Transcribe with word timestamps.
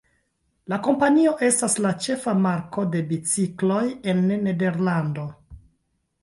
La 0.71 0.77
kompanio 0.85 1.33
estas 1.47 1.75
la 1.85 1.91
ĉefa 2.05 2.33
marko 2.45 2.85
de 2.95 3.03
bicikloj 3.11 3.83
en 4.15 4.25
Nederlando. 4.49 5.29